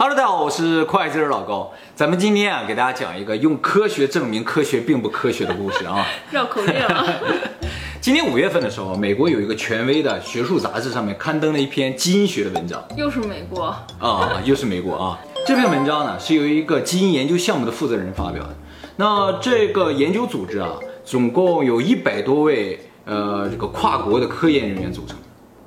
[0.00, 1.72] Hello，大家好，我是会计师老高。
[1.96, 6.06] 咱们今天啊，给大家讲一个用科学证明科学并不科学的故事啊。
[6.30, 7.04] 绕口令啊！
[8.00, 15.18] 今年五月份的时候，美国有一个权威的学术杂志上面刊登了一篇基因学的文章又是美国，啊，又是美国啊。
[15.44, 18.54] 这篇文章呢是由一个基因研究项目的负责人发表的。
[18.94, 20.74] 那这个研究组织啊，
[21.04, 25.16] 总共有一百多位呃这个跨国的科研人员组成，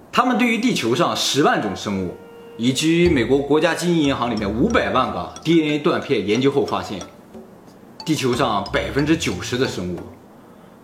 [0.09, 2.15] 他们对于地球上十万种生物。
[2.57, 6.99] 以及美国国家基因银行里面五百万个 DNA 断片研究后发现，
[8.05, 9.99] 地球上百分之九十的生物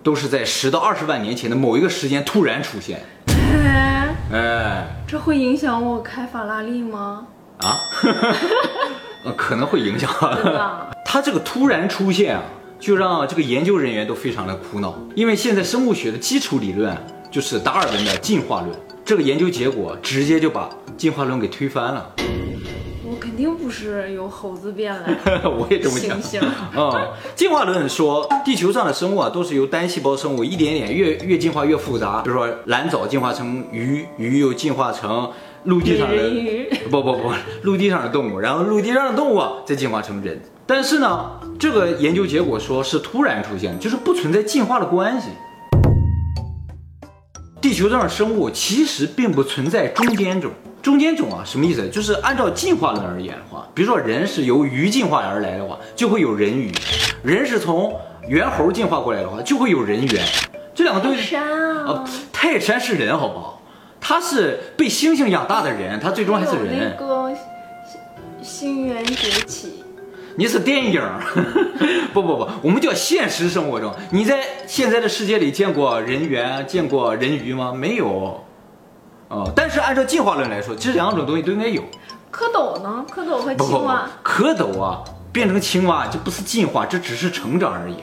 [0.01, 3.01] 都是在十到二十万年前的某一个时间突然出现。
[3.27, 7.27] 哎，哎，这会影响我开法拉利吗？
[7.59, 7.79] 啊，
[9.23, 10.09] 呃，可能会影响。
[10.43, 10.89] 真的？
[11.05, 12.43] 它这个突然出现啊，
[12.79, 16.95] 就让这个研究人员都非常的苦恼，因为现在生物学的基础理论
[17.31, 18.77] 就是达尔文的进化论。
[19.07, 22.13] 这个研究结果直接就把进化论给推翻了。
[23.05, 26.21] 我肯定不是由猴子变来的， 我也这么想。
[26.21, 26.45] 猩猩。
[26.75, 32.21] 嗯，进化论说地球上的生物啊，都是由单细胞生物一点点越越进化越复杂。
[32.23, 35.31] 比如说蓝藻进化成鱼，鱼又进化成
[35.63, 40.37] 陆地上的人鱼不不不，陆地上的动物，然后陆地上的动物啊再进化成人。
[40.65, 45.29] 但是呢，这个研究结果说是突然出现，就是不存在进化的关系。
[47.67, 50.49] 地球上的生物其实并不存在中间种。
[50.81, 51.85] 中间种啊，什么意思？
[51.89, 56.71] 就是按照进化论而言的话，比如说人是由鱼进化而来的话，就会有人鱼；
[57.23, 57.93] 人是从
[58.29, 60.23] 猿猴进化过来的话，就会有人猿。
[60.73, 63.61] 这两个东西，山啊呃，泰山是人，好不好？
[63.99, 67.05] 他是被猩猩养大的人，他最终还是有人那。
[67.05, 67.35] 个
[67.85, 67.99] 星
[68.41, 69.83] 星源崛起，
[70.39, 71.19] 你是电影儿，
[72.13, 73.91] 不不不，我们叫现实生活中。
[74.11, 77.73] 你在现在的世界里见过人猿、见过人鱼吗？
[77.75, 78.39] 没有。
[79.29, 81.81] 哦，但是按照进化论来说，这两种东西都应该有。
[82.31, 83.03] 蝌蚪呢？
[83.09, 87.95] 蝌蚪和青蛙，，蝌蚪啊变成青蛙，这不是进化，这只是成长而已。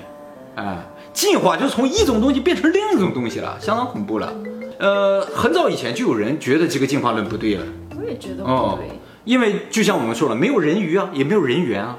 [0.57, 0.77] 哎，
[1.13, 4.35] 进化就是从一种东西变成另一种东西了，相当恐怖了。
[4.81, 7.63] 呃，很早以前就有人觉得这个进化论不对了。
[7.97, 8.89] 我也觉得不哦对。，
[9.25, 11.97] 因为就像我们说了，没有人鱼啊，也没有人猿啊。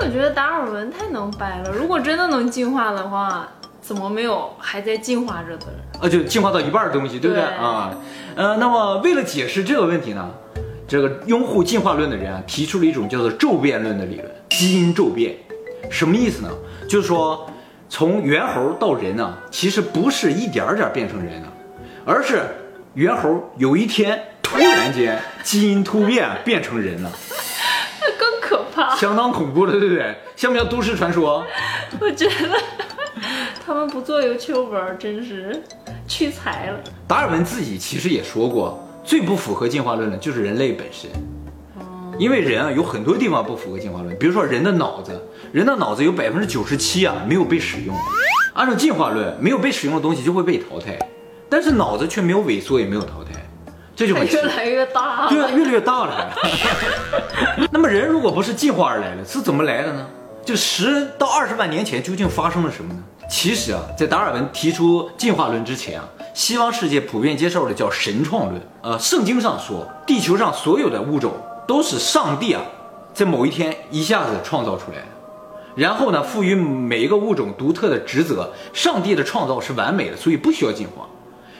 [0.00, 3.48] 但我觉得达尔文太能掰了，如果真的能进化的话，
[3.80, 6.00] 怎么没有还在进化着的人？
[6.00, 7.94] 啊，就进化到一半的东西，对不对对啊？
[8.34, 10.30] 呃，那么为了解释这个问题呢，
[10.88, 15.34] 这个拥护进化论的人啊，提出了一种叫做骤变论的理论，基因骤变，
[15.90, 16.48] 什么意思呢？
[16.88, 17.48] 就是说，
[17.88, 21.48] 从猿猴到人呢，其实不是一点儿点儿变成人的，
[22.04, 22.42] 而是
[22.94, 27.10] 猿猴有一天突然间基因突变变成人了，
[28.98, 30.14] 相当恐怖的，对不对？
[30.36, 31.44] 像不像都市传说？
[32.00, 32.32] 我觉得
[33.64, 35.62] 他们不做 YouTuber 真是
[36.06, 36.80] 屈才了。
[37.06, 41.10] 达尔文自己其实也说过，最不符合进化论的就是人类本身。
[42.18, 45.20] 因为人啊有很多地方不符合进化论，比如说人的脑子，
[45.50, 47.96] 人的脑子有百分之九十七啊没有被使用。
[48.52, 50.98] 按照进化论，没有被使用的东西就会被淘汰，
[51.48, 53.31] 但是脑子却没有萎缩，也没有淘汰，
[53.94, 54.42] 这就它很奇怪。
[54.44, 55.50] 越来越大对啊，了。
[55.52, 57.66] 越来越大了还。
[57.70, 60.06] 那么人如果不是进化而来的，是怎么来的呢？
[60.44, 63.00] 就十到二十万年前究竟发生了什么呢？
[63.30, 68.60] 其实啊，在达尔文提出进化论之前啊，西方世界普遍接受的叫神创论。
[68.82, 71.32] 呃，圣经上说，地球上所有的物种
[71.66, 72.62] 都是上帝啊，
[73.14, 75.06] 在某一天一下子创造出来的。
[75.74, 78.52] 然后呢，赋予每一个物种独特的职责。
[78.74, 81.06] 上帝的创造是完美的，所以不需要进化。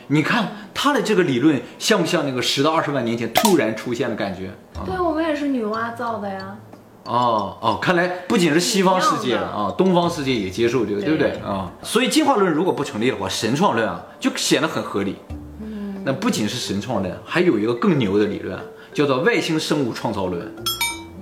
[0.09, 4.85] 你看他的这个理论像不像那个十到二十万年前突然出现的感觉啊？
[4.85, 6.57] 对，我们也是女娲造的呀。
[7.05, 11.69] 哦哦，看来不仅是西方世界啊，东方世界也接受这个，对不对对啊？
[11.83, 15.17] 所以进化论如果不成立的话，神创论啊就显得很合理。
[15.61, 18.57] 嗯，那不仅是神创论，还有一个更牛的理论，
[18.95, 20.55] 叫做外星生物创造论。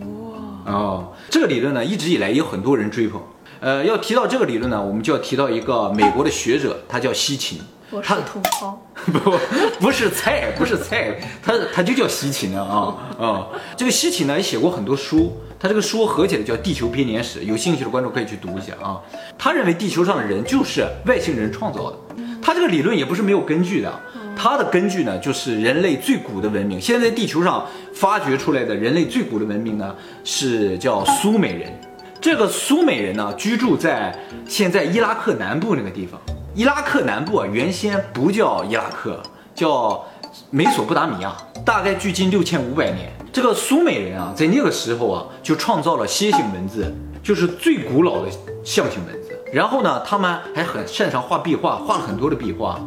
[0.00, 3.18] 哇，哦，这个理论呢，一直以来也有很多人追捧。
[3.60, 7.58] 呃，要提到这个理论呢，我们就要提到一个美国的学者，他叫西芹。
[7.90, 8.80] 我是他土炮。
[9.12, 9.38] 不，
[9.80, 13.46] 不是菜，不是菜，他他就叫西芹呢啊啊！
[13.76, 19.00] 这个西芹呢也写过很多书，他这个书合起来叫《地球编年史》，有兴趣的观众可以去读一下啊。
[19.38, 21.96] 他认为地球上的人就是外星人创造的，
[22.42, 24.00] 他这个理论也不是没有根据的，
[24.36, 31.72] 他的根据呢就是人类最古的文明，现在地球上发掘出来的人类最古的文明呢是叫苏美人。
[32.20, 34.14] 这个苏美人呢，居住在
[34.46, 36.20] 现在伊拉克南部那个地方。
[36.52, 39.22] 伊拉克南部啊，原先不叫伊拉克，
[39.54, 40.04] 叫
[40.50, 43.12] 美索不达米亚，大概距今六千五百年。
[43.32, 46.92] 这个苏美人啊，在那个时候啊，就创造了楔形文字，
[47.22, 48.28] 就是最古老的
[48.64, 49.30] 象形文字。
[49.52, 52.80] 然后呢，他们还很擅长画壁画，画了很多的壁画，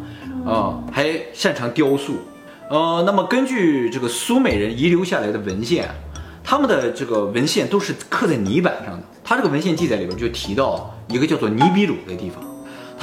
[0.46, 2.16] 啊、还擅长雕塑。
[2.70, 5.90] 呃，那么根据这个苏美人遗留下来的文献，
[6.44, 9.04] 他们的这个文献都是刻在泥板上的。
[9.24, 12.44] 他这个文献记载里边就提到一个叫做尼比鲁的地方，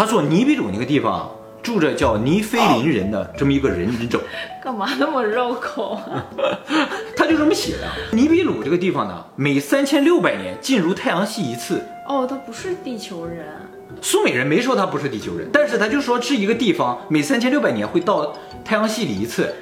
[0.01, 1.29] 他说尼比鲁那个地方啊
[1.63, 4.19] 住着叫尼菲林人的这么一个人人种，
[4.65, 6.25] 干嘛那么绕口啊？
[7.15, 7.87] 他就这么写的。
[8.13, 11.85] 尼比鲁这个地方呢，每三千六百年进入太阳系一次。
[12.09, 13.45] 哦，他不是地球人，
[14.01, 19.55] 苏美人没说他不是地球人，但是他就说是一个地方每三千六百年会到太阳系里一次。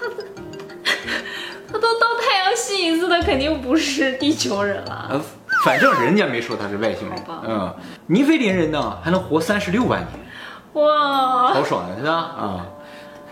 [1.66, 5.08] 他都到太阳系一次，他肯定不是地球人了。
[5.12, 5.24] 呃，
[5.64, 7.18] 反正人家没说他是外星人。
[7.46, 7.74] 嗯，
[8.06, 12.12] 尼菲林人呢还能活三十六万年，哇，好爽的是吧？
[12.12, 12.66] 啊，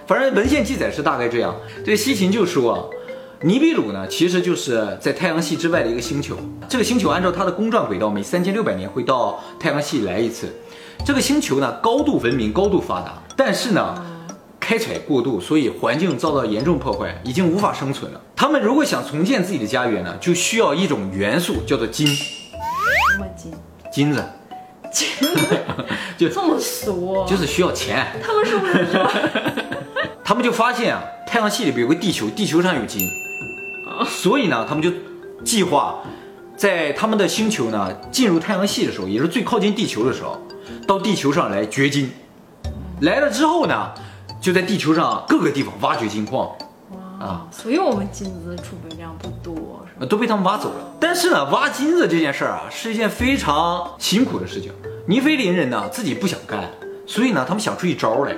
[0.07, 1.55] 反正文献记载是大概这样。
[1.85, 2.91] 这个西秦就说，
[3.43, 6.37] 尼比鲁呢其实就是在太阳系之外的一个星球。
[6.69, 10.53] 这个星球按照它的公转轨道，每三千六百年会到太阳系来一次。
[11.05, 13.95] 这个星球呢高度文明、高度发达，但是呢。
[14.67, 18.21] 开采过度，所以环境遭到严重破坏，已经无法生存了。
[18.35, 23.53] 他们如果想重建自己的家园呢，就需要一种元素，叫做金，什么金？
[23.93, 24.25] 金子，
[24.91, 25.59] 金子
[26.19, 27.25] 就这么俗？
[27.29, 28.09] 就是需要钱。
[28.21, 29.09] 他们是不是说？
[30.25, 33.09] 他们就发现啊，太阳系里边有个地球，地球上有金，
[34.09, 34.91] 所以呢，他们就
[35.45, 36.03] 计划
[36.57, 40.43] 在他们的星球呢进入太阳系的时候，也是最靠近地球的时候，
[40.89, 42.11] 到地球上来掘金。
[43.03, 43.93] 来了之后呢，
[44.47, 46.49] 就在地球上各个地方挖掘金矿。
[47.19, 50.95] 啊，所以我们金子储备量不多，都被他们挖走了。
[51.01, 54.71] 但是呢，挖金子这件事儿啊，是一件非常辛苦的事情。
[55.09, 56.71] 尼菲林人呢自己不想干，
[57.09, 58.37] 所以呢，他们想出一招来，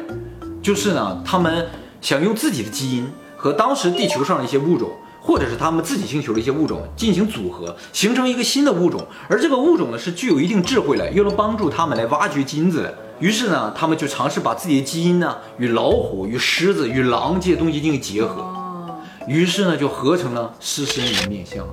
[0.63, 1.67] 就是呢，他们
[2.01, 3.07] 想用自己的基因
[3.37, 4.89] 和当时地球上的一些物种，
[5.21, 9.07] 或者是他们自己星球的一些物种进行组合，形成一个新的物种。
[9.29, 12.99] 而这个物种呢，是具有一定智慧的，又能帮助他们来挖掘金子的。
[13.21, 18.43] 于是呢，他们就尝试把自己的基因呢与老虎、与狮子、与狼这些东西进行结合。
[18.43, 21.67] 哦，于是呢，就合成了狮身人面像。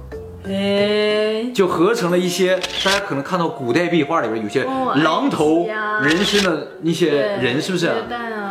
[0.48, 5.68] 哎，就合成了一些大家可能看到古代壁画里边有些哦狼头
[6.04, 7.92] 人身的那些人，是不是？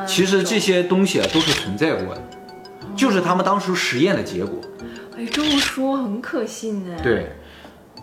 [0.07, 2.21] 其实这些东西啊都是存在过的，
[2.97, 4.61] 就是他们当初实验的结果。
[5.17, 7.31] 哎，这么说很可信呢。，对，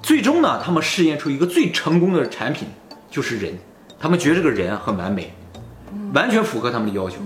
[0.01, 2.69] 最终呢，他们试验出一个最成功的产品，
[3.09, 3.57] 就是人。
[4.01, 5.31] 他们觉得这个人啊很完美，
[6.13, 7.17] 完全符合他们的要求。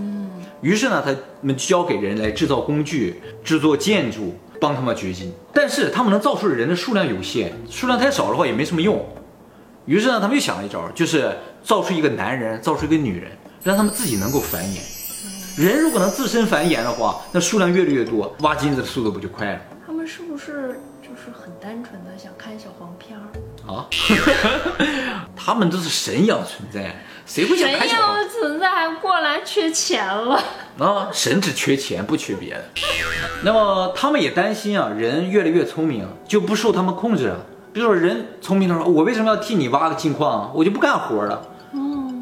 [0.62, 5.32] 于是呢，他们交给人来制造工具、制作建筑，帮他们掘金。
[5.54, 9.06] 但是他们能造出的人的数量有限，数量太少的话也没什么用。
[9.86, 11.32] 于是呢，他们又想了一招，就是
[11.64, 13.32] 造出一个男人，造出一个女人，
[13.64, 14.80] 让他们自己能够繁衍。
[15.58, 19.62] 人如果能自身繁衍的话，那数量越来越多，挖金子的速度不就快了？
[19.86, 23.24] 他们是不是就是很单纯的想看小黄片儿？
[23.72, 23.88] 啊，
[25.46, 30.44] 他们都是神一样的存在，谁会想神看神一样的存在还过来缺钱了？
[30.80, 31.08] 啊？
[31.14, 32.66] 神只缺钱，不缺别的。
[33.44, 37.46] 那么他们也担心啊，人越来越聪明，就不受他们控制了。
[37.72, 40.52] 比如说人聪明的时候，我为什么要替你挖个金矿啊？
[40.52, 41.48] 我就不干活了。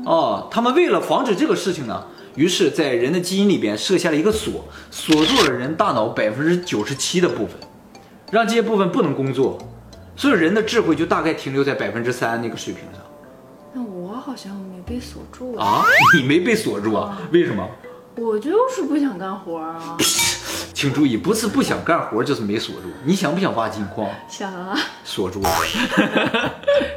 [0.05, 2.03] 哦，他们为了防止这个事情呢，
[2.35, 7.55] 于是在人的基因里边设下了一个锁，锁住了人大脑百分之九十七的部分，
[8.31, 9.57] 让这些部分不能工作，
[10.17, 12.99] 所以人的智慧就大概停留在百分之三那个水平上。
[14.25, 15.83] 好像没被锁住啊，
[16.15, 17.17] 你没被锁住啊？
[17.31, 17.67] 为什么？
[18.15, 19.97] 我就是不想干活啊。
[20.73, 22.83] 请注意，不是不想干活，就是没锁住。
[23.03, 24.09] 你想不想挖金矿？
[24.29, 25.49] 想啊，锁住了，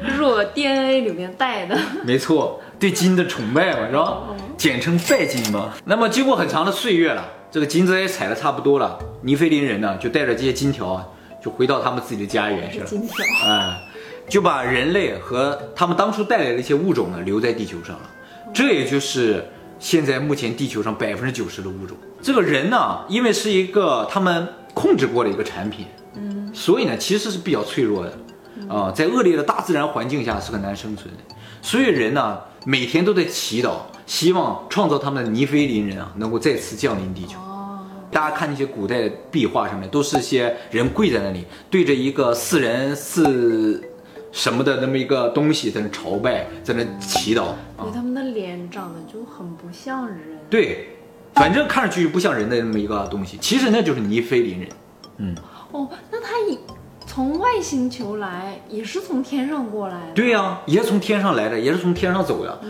[0.07, 1.77] 这 是我 DNA 里面带的。
[2.05, 4.23] 没错，对金的崇拜嘛，是吧？
[4.57, 5.73] 简称拜金嘛。
[5.85, 11.07] 那么经过很长的岁月了，这个金子也采的差不多了，尼菲林人呢就带着这些金条啊，
[11.43, 12.87] 就回到他们自己的家园去了。
[12.87, 13.79] 金条，哎，
[14.29, 18.11] 就把人类和他们当初带来的一些物种呢留在地球上了。
[18.55, 19.45] 这也就是
[19.79, 21.97] 现在目前地球上百分之九十的物种。
[22.23, 28.19] 这个人呢，因为是一个他们控制过的一个产品，嗯，所以呢其实是比较脆弱的，
[28.69, 31.35] 啊、在恶劣的大自然环境下是很难生存的。
[31.63, 33.75] 所以人呢每天都在祈祷，
[34.07, 37.39] 希望创造他们的尼菲林人啊能够再次降临地球。
[38.11, 43.83] 大家看那些古代壁画上面，都是些人跪在那里，对着一个似人似
[44.37, 47.91] 什么的那么一个东西在那朝拜，在那祈祷啊对。
[47.91, 50.19] 他们的脸长得就很不像人。
[50.51, 50.89] 对，
[51.33, 54.69] 反正看上去不像人的那么一个东西，其实那就是尼菲林人。
[55.17, 55.35] 嗯
[55.73, 56.59] 哦，那他以
[57.07, 60.13] 从外星球来，也是从天上过来的。
[60.15, 62.61] 对呀、也是从天上来的，也是从天上走的，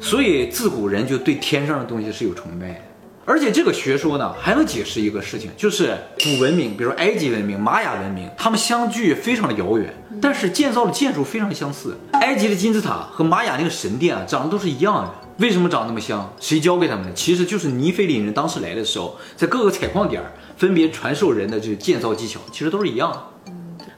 [0.00, 2.80] 所以自古人就对天上的东西是有崇拜的。
[3.26, 11.96] 而且这个学说呢，还能解释一个事情，就是古文明，比如说埃及文明、玛雅文明，它们相距非常的遥远，但是建造的建筑非常的相似。
[12.12, 15.14] 埃及的金字塔和玛雅那个神殿啊，长得都是一样的。
[15.38, 16.32] 为什么长那么像？
[16.38, 17.12] 谁教给他们的？
[17.14, 23.22] 其实就是尼菲林人当时来的时候，在各个采矿点儿分别传授人的这个建造技巧，其实都是一样的。
[23.46, 23.52] 嗯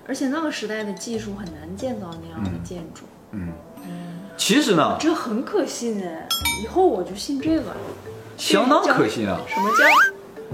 [0.09, 3.03] 而且那个时代的技术很难建造那样的建筑，
[3.33, 3.49] 嗯，
[4.37, 6.29] 其实呢，这很可信哎，
[6.63, 7.75] 以后我就信这个，
[8.37, 9.41] 相当可信啊。
[9.49, 9.85] 什么叫？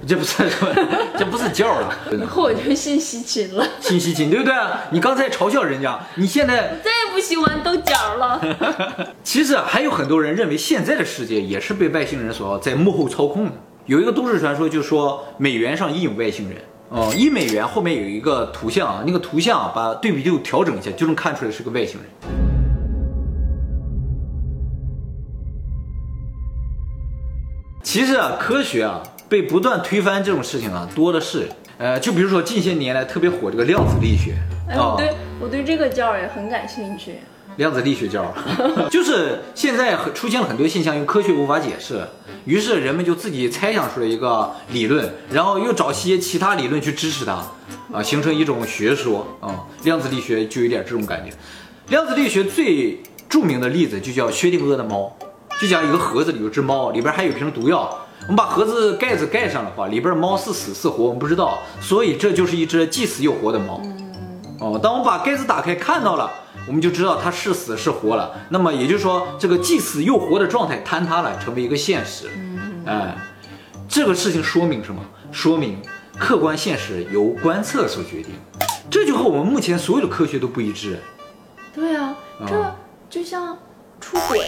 [0.06, 0.42] 这不是
[1.18, 3.64] 这不是叫了，以后我就信西秦了。
[3.78, 4.54] 信西秦对不对？
[4.90, 8.40] 你刚才嘲笑人家，你现在再也不喜欢豆角了。
[9.22, 13.52] 其实还有很多人认为现在的世界也是被外星人所在幕后操控的。
[13.84, 16.58] 有一个都市传说，就说美元上印有外星人。
[16.88, 22.10] 哦，一美元后面有一个图像，那个图像把对比度调整一下，就能看出来是个外星人。
[27.92, 31.46] 其实啊，科学啊被不断推翻这种事情啊多的是。
[31.76, 34.34] 呃，就比如说近些年来特别火这个量子力学。
[34.66, 37.16] 哎，我对我对这个教也很感兴趣。
[37.56, 38.34] 量子力学教，
[38.90, 42.02] 就是现在出现了很多现象，用科学无法解释，
[42.46, 47.46] 于是人们就自己猜想出了一个理论，然后又找些其他理论去支持它，
[47.92, 49.68] 啊，形成一种学说啊。
[49.84, 51.30] 量子力学就有点这种感觉。
[51.88, 55.14] 量子力学最著名的例子就叫薛定谔的猫，
[55.62, 57.88] 就讲一个盒子里有只猫，里边还有瓶毒药，
[58.22, 63.80] 我们把盒子盖子盖上的话，里边猫是死是活我们不知道，所以这就是一只既死又活的猫。
[64.58, 66.28] 哦，当我们把盖子打开看到了。
[66.64, 72.30] 我们就知道它是死是活了，那么也就是说，这个既死又活的状态坍塌了，成为一个现实。
[72.86, 73.16] 哎，
[73.88, 75.02] 这个事情说明什么？
[75.32, 75.82] 说明
[76.16, 78.34] 客观现实由观测所决定。
[78.88, 81.00] 这就和我们目前所有的科学都不一致。
[81.74, 82.14] 对啊，
[82.46, 82.74] 这
[83.10, 83.58] 就像
[84.00, 84.46] 出轨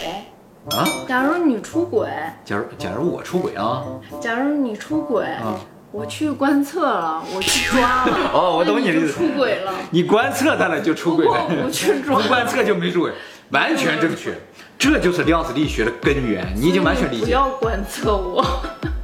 [0.70, 0.86] 啊。
[1.08, 2.08] 假如你出轨，
[2.44, 3.84] 假如假如我出轨啊，
[4.20, 5.54] 假如你出轨啊。
[5.92, 8.12] 我去观测了，我去抓了。
[8.34, 9.12] 哦，我懂你的意思。
[9.12, 9.72] 出轨了。
[9.90, 11.46] 你观测它了就出轨了。
[11.64, 12.20] 我去抓。
[12.20, 13.12] 不观测就没出轨，
[13.50, 14.36] 完全正确。
[14.76, 17.26] 这就是量子力学的根源，你已经完全理解。
[17.26, 18.44] 不要观测我。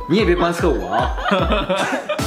[0.08, 1.14] 你也别观测我啊。